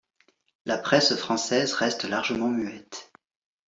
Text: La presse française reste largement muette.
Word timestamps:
La 0.65 0.79
presse 0.79 1.13
française 1.15 1.73
reste 1.73 2.05
largement 2.05 2.49
muette. 2.49 3.11